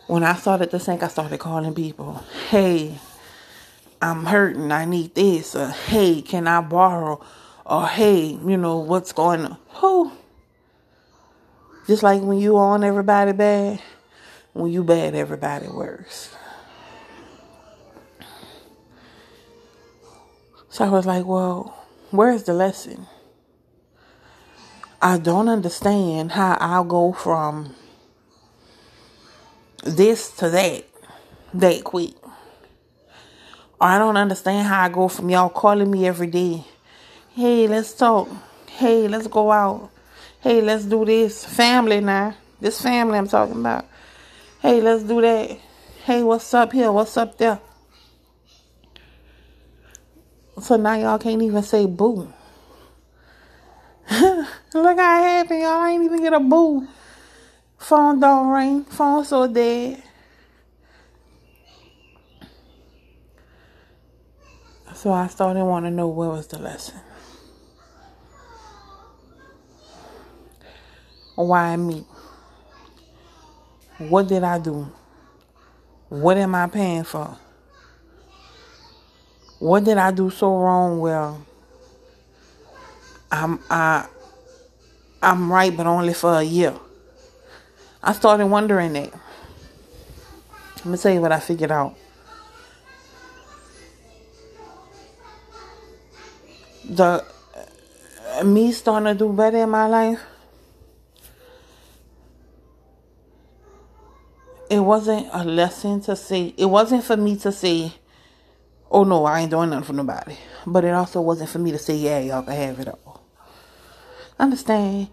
When 0.07 0.23
I 0.23 0.35
started 0.35 0.69
to 0.71 0.79
sink, 0.79 1.01
I 1.01 1.07
started 1.07 1.39
calling 1.39 1.73
people. 1.73 2.23
Hey, 2.49 2.99
I'm 4.01 4.25
hurting. 4.25 4.71
I 4.71 4.85
need 4.85 5.15
this. 5.15 5.55
Or 5.55 5.69
hey, 5.69 6.21
can 6.21 6.47
I 6.47 6.61
borrow? 6.61 7.25
Or 7.65 7.87
hey, 7.87 8.37
you 8.45 8.57
know, 8.57 8.77
what's 8.77 9.13
going 9.13 9.45
on? 9.45 9.57
Who? 9.69 10.11
Just 11.87 12.03
like 12.03 12.21
when 12.21 12.37
you 12.37 12.57
on 12.57 12.83
everybody 12.83 13.31
bad, 13.31 13.81
when 14.53 14.71
you 14.71 14.83
bad, 14.83 15.15
everybody 15.15 15.67
worse. 15.67 16.32
So 20.73 20.83
I 20.83 20.89
was 20.89 21.05
like, 21.05 21.23
well, 21.27 21.85
where's 22.09 22.45
the 22.45 22.53
lesson? 22.55 23.05
I 24.99 25.19
don't 25.19 25.47
understand 25.47 26.31
how 26.31 26.57
I'll 26.59 26.83
go 26.83 27.13
from 27.13 27.75
this 29.83 30.31
to 30.37 30.49
that 30.49 30.85
that 31.53 31.83
quick. 31.83 32.15
Or 33.79 33.87
I 33.87 33.99
don't 33.99 34.17
understand 34.17 34.67
how 34.67 34.81
I 34.81 34.89
go 34.89 35.07
from 35.09 35.29
y'all 35.29 35.49
calling 35.49 35.91
me 35.91 36.07
every 36.07 36.25
day. 36.25 36.63
Hey, 37.35 37.67
let's 37.67 37.93
talk. 37.93 38.27
Hey, 38.67 39.07
let's 39.07 39.27
go 39.27 39.51
out. 39.51 39.91
Hey, 40.39 40.59
let's 40.59 40.85
do 40.85 41.05
this. 41.05 41.45
Family 41.45 42.01
now. 42.01 42.35
This 42.59 42.81
family 42.81 43.19
I'm 43.19 43.27
talking 43.27 43.59
about. 43.59 43.85
Hey, 44.59 44.81
let's 44.81 45.03
do 45.03 45.21
that. 45.21 45.51
Hey, 46.03 46.23
what's 46.23 46.51
up 46.51 46.73
here? 46.73 46.91
What's 46.91 47.15
up 47.15 47.37
there? 47.37 47.59
So 50.63 50.77
now 50.77 50.93
y'all 50.93 51.19
can't 51.19 51.41
even 51.41 51.61
say 51.61 51.85
boo. 51.85 52.31
Look 54.11 54.97
how 54.97 55.23
happy 55.23 55.57
y'all 55.57 55.81
I 55.81 55.91
ain't 55.91 56.05
even 56.05 56.21
get 56.21 56.31
a 56.31 56.39
boo. 56.39 56.87
Phone 57.77 58.21
don't 58.21 58.47
ring. 58.47 58.85
Phone 58.85 59.25
so 59.25 59.45
dead. 59.45 60.01
So 64.95 65.11
I 65.11 65.27
started 65.27 65.65
wanting 65.65 65.91
to 65.91 65.97
know 65.97 66.07
what 66.07 66.29
was 66.29 66.47
the 66.47 66.59
lesson. 66.59 66.95
Why 71.35 71.75
me? 71.75 72.05
What 73.97 74.29
did 74.29 74.45
I 74.45 74.59
do? 74.59 74.89
What 76.07 76.37
am 76.37 76.55
I 76.55 76.67
paying 76.67 77.03
for? 77.03 77.37
What 79.63 79.85
did 79.85 79.97
I 79.97 80.11
do 80.11 80.29
so 80.29 80.57
wrong? 80.57 80.99
Well, 80.99 81.41
I'm 83.31 83.61
I 83.69 84.07
I'm 85.21 85.49
right, 85.49 85.75
but 85.75 85.87
only 85.87 86.13
for 86.13 86.33
a 86.33 86.43
year. 86.43 86.73
I 88.03 88.11
started 88.11 88.47
wondering 88.47 88.91
that. 88.91 89.13
Let 90.79 90.85
me 90.85 90.97
tell 90.97 91.13
you 91.13 91.21
what 91.21 91.31
I 91.31 91.39
figured 91.39 91.71
out. 91.71 91.95
The 96.83 97.23
me 98.43 98.73
starting 98.73 99.13
to 99.13 99.17
do 99.17 99.31
better 99.31 99.59
in 99.59 99.69
my 99.69 99.87
life. 99.87 100.19
It 104.69 104.81
wasn't 104.81 105.29
a 105.31 105.45
lesson 105.45 106.01
to 106.01 106.17
say. 106.17 106.53
It 106.57 106.65
wasn't 106.65 107.05
for 107.05 107.15
me 107.15 107.37
to 107.37 107.51
say, 107.53 107.93
"Oh 108.93 109.03
no, 109.03 109.25
I 109.25 109.41
ain't 109.41 109.51
doing 109.51 109.71
nothing 109.71 109.85
for 109.85 109.93
nobody." 109.93 110.37
But 110.65 110.85
it 110.85 110.93
also 110.93 111.19
wasn't 111.19 111.49
for 111.49 111.59
me 111.59 111.71
to 111.71 111.77
say, 111.77 111.95
"Yeah, 111.95 112.19
y'all 112.19 112.43
can 112.43 112.53
have 112.53 112.79
it 112.79 112.87
all." 112.87 113.23
Understand? 114.39 115.07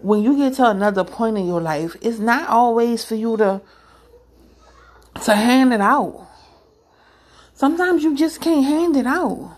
When 0.00 0.22
you 0.22 0.36
get 0.36 0.54
to 0.54 0.70
another 0.70 1.04
point 1.04 1.36
in 1.36 1.46
your 1.46 1.60
life, 1.60 1.96
it's 2.00 2.18
not 2.18 2.48
always 2.48 3.04
for 3.04 3.16
you 3.16 3.36
to 3.36 3.60
to 5.22 5.34
hand 5.34 5.74
it 5.74 5.80
out. 5.80 6.26
Sometimes 7.54 8.04
you 8.04 8.14
just 8.16 8.40
can't 8.40 8.64
hand 8.64 8.96
it 8.96 9.06
out. 9.06 9.56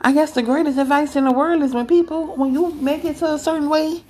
I 0.00 0.12
guess 0.12 0.32
the 0.32 0.42
greatest 0.42 0.78
advice 0.78 1.16
in 1.16 1.24
the 1.24 1.32
world 1.32 1.62
is 1.62 1.72
when 1.72 1.86
people, 1.86 2.36
when 2.36 2.52
you 2.52 2.72
make 2.74 3.04
it 3.04 3.16
to 3.16 3.34
a 3.34 3.38
certain 3.38 3.68
way 3.68 4.04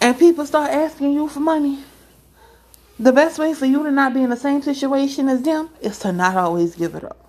and 0.00 0.18
people 0.18 0.44
start 0.44 0.70
asking 0.70 1.12
you 1.12 1.28
for 1.28 1.40
money, 1.40 1.78
the 2.98 3.12
best 3.12 3.38
way 3.38 3.54
for 3.54 3.66
you 3.66 3.82
to 3.84 3.90
not 3.90 4.12
be 4.12 4.22
in 4.22 4.30
the 4.30 4.36
same 4.36 4.62
situation 4.62 5.28
as 5.28 5.42
them 5.42 5.70
is 5.80 5.98
to 6.00 6.12
not 6.12 6.36
always 6.36 6.74
give 6.74 6.94
it 6.94 7.04
up. 7.04 7.24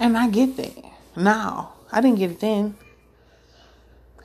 And 0.00 0.18
I 0.18 0.28
get 0.28 0.56
that 0.56 0.84
now. 1.16 1.72
I 1.90 2.00
didn't 2.00 2.18
get 2.18 2.32
it 2.32 2.40
then. 2.40 2.76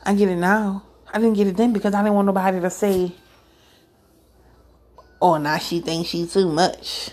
I 0.04 0.14
get 0.14 0.28
it 0.28 0.36
now. 0.36 0.84
I 1.14 1.20
didn't 1.20 1.36
get 1.36 1.48
it 1.48 1.56
then 1.56 1.72
because 1.72 1.94
I 1.94 2.02
didn't 2.02 2.16
want 2.16 2.26
nobody 2.26 2.60
to 2.60 2.70
say, 2.70 3.12
oh, 5.22 5.38
now 5.38 5.58
she 5.58 5.80
thinks 5.80 6.10
she 6.10 6.26
too 6.26 6.50
much. 6.50 7.12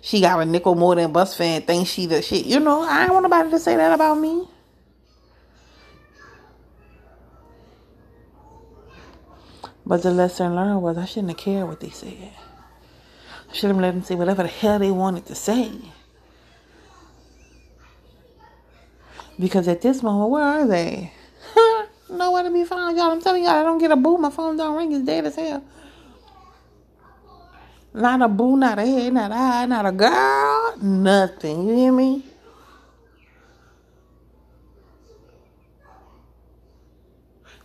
She 0.00 0.20
got 0.20 0.40
a 0.40 0.44
nickel 0.46 0.74
more 0.74 0.94
than 0.94 1.12
bus 1.12 1.36
fan, 1.36 1.62
thinks 1.62 1.90
she 1.90 2.06
the 2.06 2.22
shit. 2.22 2.46
You 2.46 2.58
know, 2.60 2.80
I 2.80 3.06
don't 3.06 3.14
want 3.14 3.24
nobody 3.24 3.50
to 3.50 3.58
say 3.58 3.76
that 3.76 3.92
about 3.92 4.18
me. 4.18 4.48
But 9.90 10.02
the 10.02 10.12
lesson 10.12 10.54
learned 10.54 10.82
was 10.82 10.96
I 10.96 11.04
shouldn't 11.04 11.30
have 11.30 11.38
cared 11.38 11.66
what 11.66 11.80
they 11.80 11.90
said. 11.90 12.30
I 13.50 13.52
should 13.52 13.70
have 13.70 13.76
let 13.76 13.90
them 13.90 14.04
say 14.04 14.14
whatever 14.14 14.44
the 14.44 14.48
hell 14.48 14.78
they 14.78 14.92
wanted 14.92 15.26
to 15.26 15.34
say. 15.34 15.72
Because 19.36 19.66
at 19.66 19.82
this 19.82 20.00
moment, 20.00 20.30
where 20.30 20.44
are 20.44 20.64
they? 20.64 21.12
Nowhere 22.08 22.44
to 22.44 22.52
be 22.52 22.62
found, 22.62 22.96
y'all. 22.96 23.10
I'm 23.10 23.20
telling 23.20 23.42
y'all, 23.42 23.54
I 23.54 23.64
don't 23.64 23.78
get 23.78 23.90
a 23.90 23.96
boo. 23.96 24.16
My 24.16 24.30
phone 24.30 24.56
don't 24.56 24.76
ring. 24.76 24.92
It's 24.92 25.04
dead 25.04 25.26
as 25.26 25.34
hell. 25.34 25.64
Not 27.92 28.22
a 28.22 28.28
boo, 28.28 28.56
not 28.56 28.78
a 28.78 28.86
head, 28.86 29.12
not 29.12 29.32
a 29.32 29.34
eye, 29.34 29.66
not 29.66 29.86
a 29.86 29.90
girl, 29.90 30.76
nothing. 30.76 31.66
You 31.66 31.74
hear 31.74 31.92
me? 31.92 32.24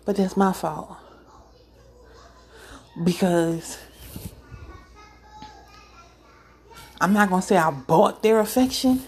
But 0.03 0.15
that's 0.15 0.35
my 0.35 0.53
fault. 0.53 1.04
Because 3.03 3.77
I'm 7.01 7.13
not 7.13 7.29
going 7.29 7.41
to 7.41 7.47
say 7.47 7.57
I 7.57 7.71
bought 7.71 8.23
their 8.23 8.39
affection. 8.39 9.01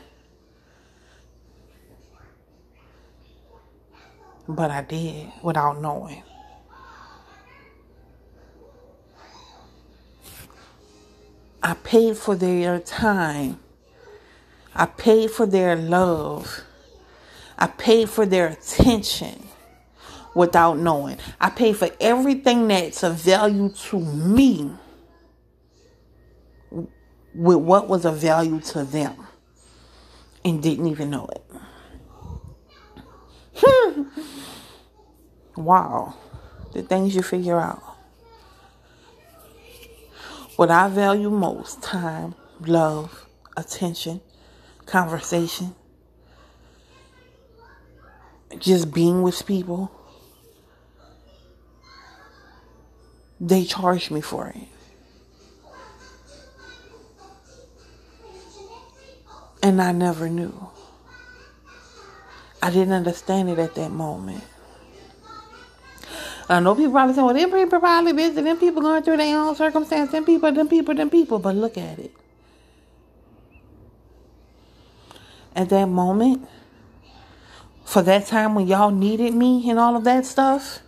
But 4.48 4.72
I 4.72 4.82
did 4.82 5.32
without 5.42 5.82
knowing. 5.82 6.24
I 11.64 11.74
paid 11.74 12.18
for 12.18 12.36
their 12.36 12.80
time. 12.80 13.60
I 14.76 14.86
paid 14.86 15.32
for 15.32 15.46
their 15.46 15.76
love. 15.76 16.62
I 17.58 17.68
paid 17.68 18.10
for 18.10 18.26
their 18.26 18.48
attention 18.48 19.47
without 20.38 20.78
knowing. 20.78 21.18
I 21.42 21.50
paid 21.50 21.76
for 21.78 21.90
everything 22.00 22.68
that's 22.68 23.04
of 23.04 23.16
value 23.16 23.70
to 23.70 24.00
me 24.00 24.72
with 27.34 27.58
what 27.58 27.88
was 27.90 28.06
of 28.06 28.18
value 28.18 28.62
to 28.62 28.84
them 28.84 29.28
and 30.46 30.62
didn't 30.62 30.88
even 30.88 31.10
know 31.10 31.28
it. 31.36 31.44
wow. 35.58 36.16
The 36.74 36.84
things 36.84 37.16
you 37.16 37.24
figure 37.24 37.60
out. 37.60 37.82
What 40.56 40.70
I 40.70 40.88
value 40.90 41.32
most 41.32 41.82
time, 41.82 42.36
love, 42.62 43.26
attention, 43.56 44.22
conversation, 44.86 45.76
just 48.60 48.92
being 48.94 49.22
with 49.24 49.46
people. 49.46 49.97
They 53.40 53.66
charged 53.66 54.12
me 54.12 54.22
for 54.22 54.48
it. 54.48 54.68
And 59.62 59.82
I 59.82 59.92
never 59.92 60.30
knew. 60.30 60.70
I 62.62 62.72
didn't 62.72 62.94
understand 62.94 63.50
it 63.50 63.60
at 63.60 63.76
that 63.76 63.92
moment. 63.92 64.44
I 66.50 66.60
know 66.62 66.76
people 66.76 66.94
probably 66.94 67.14
say, 67.14 67.22
well, 67.22 67.34
them 67.34 67.52
people 67.52 67.80
probably 67.80 68.14
busy. 68.14 68.42
Them 68.42 68.58
people 68.58 68.82
going 68.82 69.04
through 69.04 69.18
their 69.18 69.38
own 69.38 69.56
circumstance. 69.56 70.12
Them 70.12 70.24
people, 70.24 70.52
them 70.52 70.70
people, 70.70 70.96
them 70.96 71.10
people. 71.10 71.40
But 71.40 71.56
look 71.56 71.78
at 71.78 72.00
it. 72.00 72.12
At 75.56 75.70
that 75.70 75.88
moment, 75.88 76.48
for 77.84 78.02
that 78.04 78.28
time 78.28 78.56
when 78.56 78.68
y'all 78.68 78.92
needed 78.92 79.34
me 79.34 79.70
and 79.70 79.80
all 79.80 79.96
of 79.96 80.04
that 80.06 80.26
stuff, 80.26 80.80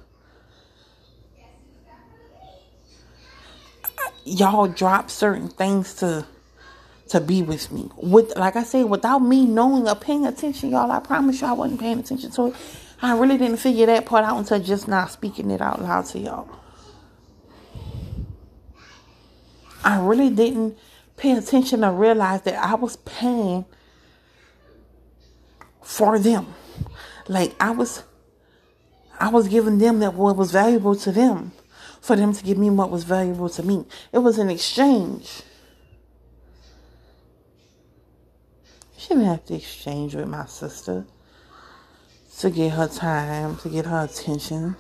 y'all 4.30 4.68
drop 4.68 5.10
certain 5.10 5.50
things 5.50 5.96
to 5.96 6.26
to 7.10 7.20
be 7.20 7.42
with 7.42 7.72
me. 7.72 7.90
With 7.98 8.36
like 8.38 8.56
I 8.56 8.64
said, 8.64 8.86
without 8.86 9.20
me 9.20 9.46
knowing 9.46 9.88
or 9.88 9.96
paying 9.96 10.26
attention, 10.26 10.70
y'all, 10.70 10.92
I 10.92 11.00
promise 11.00 11.42
you 11.42 11.48
I 11.48 11.54
wasn't 11.54 11.80
paying 11.80 12.00
attention 12.00 12.32
to 12.32 12.48
it. 12.48 12.56
I 13.02 13.18
really 13.18 13.38
didn't 13.38 13.58
figure 13.58 13.86
that 13.88 14.06
part 14.06 14.26
out 14.26 14.38
until 14.38 14.60
just 14.60 14.88
now 14.88 15.08
speaking 15.08 15.50
it 15.52 15.62
out 15.62 15.82
loud 15.82 16.06
to 16.08 16.20
y'all. 16.20 16.50
I 19.84 20.00
really 20.00 20.30
didn't 20.30 20.78
pay 21.18 21.32
attention 21.32 21.84
or 21.84 21.94
realize 21.94 22.42
that 22.44 22.56
I 22.56 22.76
was 22.76 22.98
paying 22.98 23.66
for 25.82 26.20
them. 26.20 26.54
Like 27.28 27.56
I 27.60 27.72
was 27.72 28.04
I 29.20 29.30
was 29.30 29.48
giving 29.48 29.80
them 29.80 30.00
that 30.00 30.14
what 30.14 30.36
was 30.36 30.52
valuable 30.52 30.96
to 30.98 31.12
them 31.12 31.54
for 32.02 32.16
them 32.16 32.34
to 32.34 32.44
give 32.44 32.58
me 32.58 32.70
what 32.70 32.90
was 32.90 33.04
valuable 33.04 33.50
to 33.50 33.64
me. 33.64 33.86
It 34.12 34.20
was 34.20 34.38
an 34.38 34.50
exchange. 34.50 35.44
I 38.96 39.00
shouldn't 39.00 39.26
have 39.26 39.46
to 39.46 39.56
exchange 39.56 40.16
with 40.16 40.28
my 40.28 40.46
sister 40.46 41.06
to 42.40 42.50
get 42.50 42.72
her 42.72 42.88
time, 42.88 43.58
to 43.58 43.70
get 43.70 43.86
her 43.86 44.04
attention, 44.04 44.76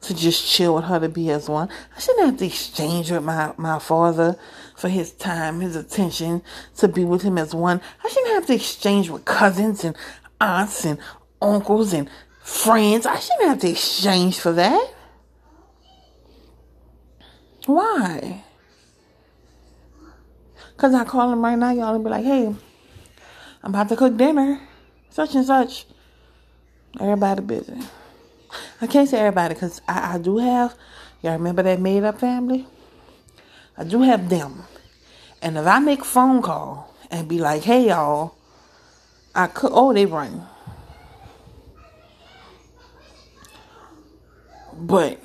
to 0.00 0.14
just 0.14 0.48
chill 0.48 0.76
with 0.76 0.84
her, 0.84 1.00
to 1.00 1.08
be 1.08 1.30
as 1.30 1.48
one. 1.48 1.68
I 1.96 2.00
shouldn't 2.00 2.26
have 2.26 2.38
to 2.38 2.46
exchange 2.46 3.10
with 3.10 3.22
my, 3.22 3.52
my 3.56 3.78
father 3.78 4.36
for 4.76 4.88
his 4.88 5.12
time, 5.12 5.60
his 5.60 5.76
attention, 5.76 6.42
to 6.76 6.88
be 6.88 7.04
with 7.04 7.22
him 7.22 7.38
as 7.38 7.54
one. 7.54 7.80
I 8.04 8.08
shouldn't 8.08 8.34
have 8.34 8.46
to 8.46 8.54
exchange 8.54 9.08
with 9.08 9.24
cousins 9.24 9.84
and 9.84 9.96
aunts 10.40 10.84
and 10.84 10.98
uncles 11.40 11.92
and 11.92 12.08
friends. 12.42 13.06
I 13.06 13.18
shouldn't 13.18 13.48
have 13.48 13.60
to 13.60 13.70
exchange 13.70 14.38
for 14.38 14.52
that. 14.52 14.94
Why? 17.68 18.42
Because 20.74 20.94
I 20.94 21.04
call 21.04 21.30
him 21.30 21.44
right 21.44 21.58
now, 21.58 21.70
y'all, 21.70 21.94
and 21.94 22.02
be 22.02 22.08
like, 22.08 22.24
hey, 22.24 22.46
I'm 23.62 23.74
about 23.74 23.90
to 23.90 23.96
cook 23.96 24.16
dinner, 24.16 24.58
such 25.10 25.34
and 25.34 25.44
such. 25.44 25.84
Everybody 26.98 27.42
busy. 27.42 27.78
I 28.80 28.86
can't 28.86 29.06
say 29.06 29.18
everybody 29.18 29.52
because 29.52 29.82
I, 29.86 30.14
I 30.14 30.18
do 30.18 30.38
have, 30.38 30.74
y'all 31.20 31.34
remember 31.34 31.62
that 31.62 31.78
made 31.78 32.04
up 32.04 32.18
family? 32.18 32.66
I 33.76 33.84
do 33.84 34.00
have 34.00 34.30
them. 34.30 34.62
And 35.42 35.58
if 35.58 35.66
I 35.66 35.78
make 35.78 36.00
a 36.00 36.04
phone 36.04 36.40
call 36.40 36.94
and 37.10 37.28
be 37.28 37.38
like, 37.38 37.64
hey 37.64 37.88
y'all, 37.88 38.34
I 39.34 39.46
could, 39.46 39.72
oh, 39.74 39.92
they 39.92 40.06
run. 40.06 40.46
But 44.72 45.20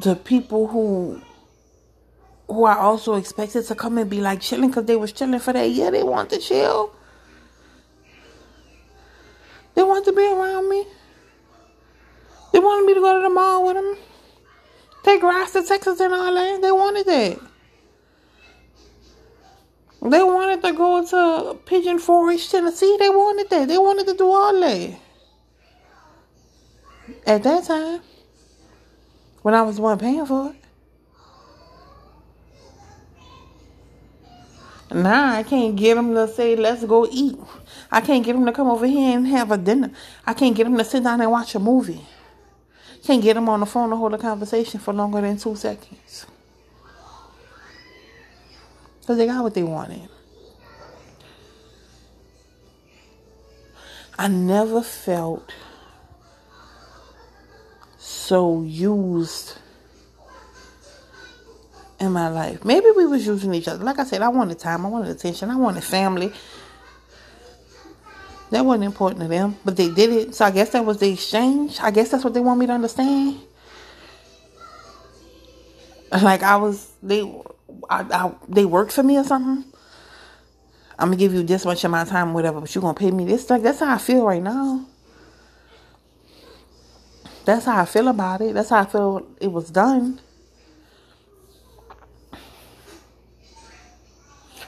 the 0.00 0.14
people 0.14 0.68
who 0.68 1.20
who 2.46 2.64
are 2.64 2.78
also 2.78 3.14
expected 3.14 3.66
to 3.66 3.74
come 3.74 3.98
and 3.98 4.08
be 4.08 4.20
like 4.20 4.40
chilling 4.40 4.70
because 4.70 4.86
they 4.86 4.96
was 4.96 5.12
chilling 5.12 5.40
for 5.40 5.52
that 5.52 5.68
year, 5.68 5.90
they 5.90 6.02
want 6.02 6.30
to 6.30 6.38
chill. 6.38 6.94
They 9.74 9.82
want 9.82 10.04
to 10.06 10.12
be 10.12 10.26
around 10.26 10.68
me. 10.70 10.86
They 12.52 12.58
wanted 12.58 12.86
me 12.86 12.94
to 12.94 13.00
go 13.00 13.16
to 13.16 13.22
the 13.22 13.30
mall 13.30 13.66
with 13.66 13.74
them. 13.74 13.96
Take 15.02 15.20
grass 15.20 15.52
to 15.52 15.62
Texas 15.62 16.00
and 16.00 16.12
all 16.14 16.34
that. 16.34 16.62
They 16.62 16.72
wanted 16.72 17.06
that. 17.06 17.38
They 20.00 20.22
wanted 20.22 20.62
to 20.62 20.72
go 20.72 21.06
to 21.06 21.58
Pigeon 21.66 21.98
Forge, 21.98 22.48
Tennessee. 22.48 22.96
They 22.98 23.10
wanted 23.10 23.50
that. 23.50 23.68
They 23.68 23.78
wanted 23.78 24.06
to 24.06 24.14
do 24.14 24.30
all 24.30 24.58
that. 24.60 24.98
At 27.26 27.42
that 27.42 27.64
time, 27.64 28.00
when 29.42 29.54
I 29.54 29.62
was 29.62 29.76
the 29.76 29.82
one 29.82 29.98
paying 29.98 30.26
for 30.26 30.50
it. 30.50 30.56
Now 34.94 35.36
I 35.36 35.42
can't 35.42 35.76
get 35.76 35.96
them 35.96 36.14
to 36.14 36.26
say, 36.28 36.56
let's 36.56 36.84
go 36.84 37.06
eat. 37.10 37.38
I 37.90 38.00
can't 38.00 38.24
get 38.24 38.32
them 38.32 38.46
to 38.46 38.52
come 38.52 38.68
over 38.68 38.86
here 38.86 39.16
and 39.16 39.26
have 39.28 39.50
a 39.50 39.58
dinner. 39.58 39.90
I 40.26 40.32
can't 40.32 40.56
get 40.56 40.64
them 40.64 40.78
to 40.78 40.84
sit 40.84 41.04
down 41.04 41.20
and 41.20 41.30
watch 41.30 41.54
a 41.54 41.58
movie. 41.58 42.06
Can't 43.04 43.22
get 43.22 43.34
them 43.34 43.48
on 43.48 43.60
the 43.60 43.66
phone 43.66 43.90
to 43.90 43.96
hold 43.96 44.14
a 44.14 44.18
conversation 44.18 44.80
for 44.80 44.92
longer 44.94 45.20
than 45.20 45.36
two 45.36 45.56
seconds. 45.56 46.26
Because 49.00 49.16
they 49.18 49.26
got 49.26 49.42
what 49.42 49.54
they 49.54 49.62
wanted. 49.62 50.08
I 54.18 54.28
never 54.28 54.82
felt 54.82 55.52
so 58.08 58.62
used 58.62 59.56
in 62.00 62.12
my 62.12 62.28
life. 62.28 62.64
Maybe 62.64 62.86
we 62.96 63.06
was 63.06 63.26
using 63.26 63.52
each 63.54 63.68
other. 63.68 63.84
Like 63.84 63.98
I 63.98 64.04
said, 64.04 64.22
I 64.22 64.28
wanted 64.28 64.58
time, 64.58 64.86
I 64.86 64.88
wanted 64.88 65.10
attention, 65.10 65.50
I 65.50 65.56
wanted 65.56 65.84
family. 65.84 66.32
That 68.50 68.64
wasn't 68.64 68.84
important 68.84 69.20
to 69.20 69.28
them, 69.28 69.56
but 69.62 69.76
they 69.76 69.90
did 69.90 70.10
it. 70.10 70.34
So 70.34 70.46
I 70.46 70.50
guess 70.50 70.70
that 70.70 70.84
was 70.84 70.98
the 70.98 71.12
exchange. 71.12 71.78
I 71.80 71.90
guess 71.90 72.10
that's 72.10 72.24
what 72.24 72.32
they 72.32 72.40
want 72.40 72.58
me 72.58 72.66
to 72.66 72.72
understand. 72.72 73.40
Like 76.10 76.42
I 76.42 76.56
was, 76.56 76.90
they, 77.02 77.20
I, 77.90 78.00
I, 78.10 78.32
they 78.48 78.64
worked 78.64 78.92
for 78.92 79.02
me 79.02 79.18
or 79.18 79.24
something. 79.24 79.70
I'm 80.98 81.08
gonna 81.08 81.16
give 81.16 81.34
you 81.34 81.42
this 81.42 81.66
much 81.66 81.84
of 81.84 81.90
my 81.90 82.04
time, 82.04 82.32
whatever, 82.32 82.60
but 82.60 82.74
you're 82.74 82.82
gonna 82.82 82.94
pay 82.94 83.10
me 83.10 83.26
this. 83.26 83.50
Like 83.50 83.62
that's 83.62 83.80
how 83.80 83.94
I 83.94 83.98
feel 83.98 84.24
right 84.24 84.42
now. 84.42 84.86
That's 87.48 87.64
how 87.64 87.80
I 87.80 87.86
feel 87.86 88.08
about 88.08 88.42
it. 88.42 88.52
That's 88.52 88.68
how 88.68 88.80
I 88.80 88.84
feel 88.84 89.26
it 89.40 89.50
was 89.50 89.70
done. 89.70 90.20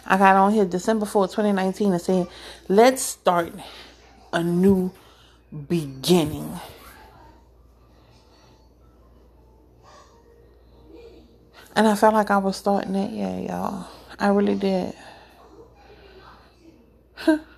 I 0.06 0.16
got 0.16 0.34
on 0.34 0.54
here 0.54 0.64
December 0.64 1.04
4, 1.04 1.26
2019 1.28 1.92
and 1.92 2.00
saying, 2.00 2.26
let's 2.68 3.02
start 3.02 3.52
a 4.32 4.42
new 4.42 4.90
beginning. 5.68 6.58
And 11.76 11.86
I 11.86 11.94
felt 11.96 12.14
like 12.14 12.30
I 12.30 12.38
was 12.38 12.56
starting 12.56 12.94
it, 12.94 13.12
yeah, 13.12 13.40
y'all. 13.40 13.88
I 14.18 14.28
really 14.28 14.54
did. 14.54 14.94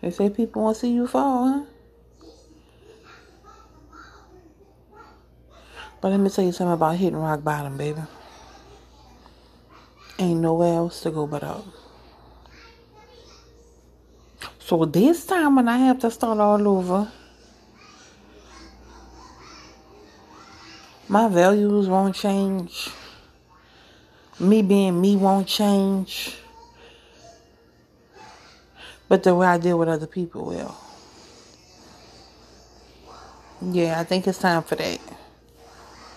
they 0.00 0.10
say 0.10 0.30
people 0.30 0.62
want 0.62 0.76
to 0.76 0.80
see 0.80 0.92
you 0.92 1.06
fall, 1.06 1.48
huh? 1.48 1.64
But 6.00 6.12
let 6.12 6.20
me 6.20 6.30
tell 6.30 6.44
you 6.44 6.52
something 6.52 6.72
about 6.72 6.96
hitting 6.96 7.18
rock 7.18 7.44
bottom, 7.44 7.76
baby. 7.76 8.00
Ain't 10.18 10.40
nowhere 10.40 10.74
else 10.74 11.02
to 11.02 11.10
go 11.10 11.26
but 11.26 11.44
up. 11.44 11.66
So 14.58 14.84
this 14.84 15.26
time 15.26 15.56
when 15.56 15.68
I 15.68 15.76
have 15.78 15.98
to 16.00 16.10
start 16.10 16.38
all 16.38 16.66
over, 16.68 17.10
my 21.08 21.28
values 21.28 21.88
won't 21.88 22.14
change. 22.14 22.88
Me 24.38 24.62
being 24.62 25.00
me 25.00 25.16
won't 25.16 25.46
change. 25.46 26.39
But 29.10 29.24
the 29.24 29.36
way 29.36 29.48
I 29.48 29.58
deal 29.58 29.78
with 29.78 29.90
other 29.90 30.08
people 30.08 30.46
will. 30.46 30.76
Yeah, 33.62 34.00
I 34.00 34.04
think 34.04 34.26
it's 34.28 34.38
time 34.38 34.62
for 34.62 34.76
that. 34.76 35.00